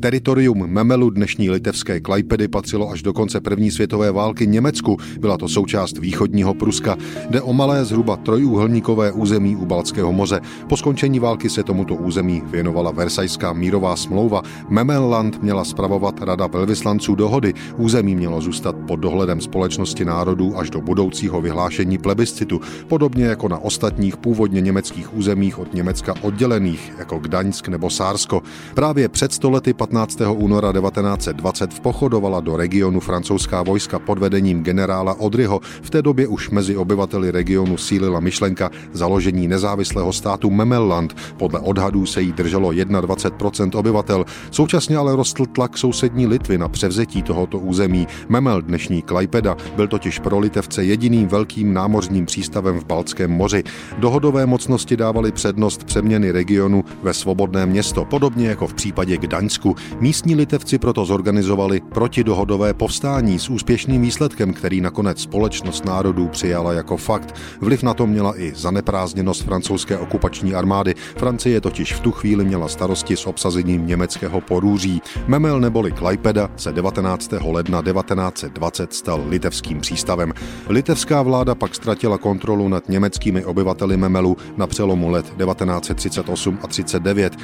[0.00, 4.96] Teritorium Memelu dnešní litevské Klajpedy patřilo až do konce první světové války Německu.
[5.20, 6.96] Byla to součást východního Pruska.
[7.30, 10.40] Jde o malé zhruba trojúhelníkové území u Balckého moře.
[10.68, 14.42] Po skončení války se tomuto území věnovala Versajská mírová smlouva.
[14.68, 17.54] Memelland měla spravovat Rada velvyslanců dohody.
[17.76, 23.58] Území mělo zůstat pod dohledem společnosti národů až do budoucího vyhlášení plebiscitu, podobně jako na
[23.58, 28.42] ostatních původně německých územích od Německa oddělených, jako Gdaňsk nebo Sársko.
[28.74, 30.20] Právě před stolety 15.
[30.34, 35.60] února 1920 vpochodovala do regionu francouzská vojska pod vedením generála Odryho.
[35.82, 41.14] V té době už mezi obyvateli regionu sílila myšlenka založení nezávislého státu Memelland.
[41.36, 44.24] Podle odhadů se jí drželo 21% obyvatel.
[44.50, 48.06] Současně ale rostl tlak sousední Litvy na převzetí tohoto území.
[48.28, 53.64] Memel, dnešní Klajpeda, byl totiž pro Litevce jediným velkým námořním přístavem v Baltském moři.
[53.98, 59.75] Dohodové mocnosti dávaly přednost přeměny regionu ve svobodné město, podobně jako v případě Gdaňsku.
[60.00, 66.96] Místní litevci proto zorganizovali protidohodové povstání s úspěšným výsledkem, který nakonec společnost národů přijala jako
[66.96, 67.34] fakt.
[67.60, 70.94] Vliv na to měla i zaneprázdněnost francouzské okupační armády.
[71.16, 75.02] Francie totiž v tu chvíli měla starosti s obsazením německého porůří.
[75.26, 77.32] Memel neboli Klajpeda se 19.
[77.44, 80.32] ledna 1920 stal litevským přístavem.
[80.68, 87.36] Litevská vláda pak ztratila kontrolu nad německými obyvateli Memelu na přelomu let 1938 a 39.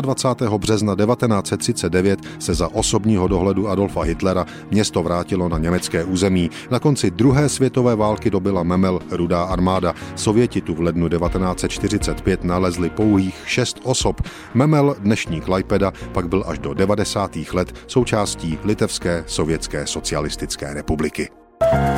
[0.00, 0.44] 23.
[0.58, 0.94] března
[1.78, 6.50] 1939 se za osobního dohledu Adolfa Hitlera město vrátilo na německé území.
[6.70, 9.94] Na konci druhé světové války dobila Memel rudá armáda.
[10.14, 14.20] Sověti tu v lednu 1945 nalezli pouhých šest osob.
[14.54, 17.38] Memel, dnešní Klajpeda, pak byl až do 90.
[17.52, 21.28] let součástí Litevské sovětské socialistické republiky.
[21.60, 21.97] thank